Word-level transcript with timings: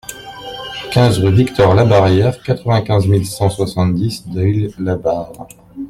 quinze 0.91 1.19
rue 1.19 1.31
Victor 1.31 1.75
Labarrière, 1.75 2.41
quatre-vingt-quinze 2.41 3.05
mille 3.07 3.27
cent 3.27 3.51
soixante-dix 3.51 4.27
Deuil-la-Barre 4.27 5.45